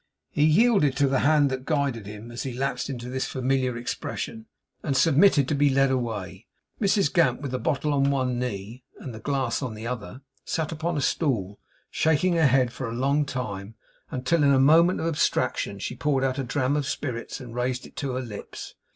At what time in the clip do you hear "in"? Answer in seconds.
14.43-14.51